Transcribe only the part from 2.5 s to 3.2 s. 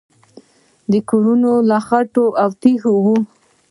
تیږو وو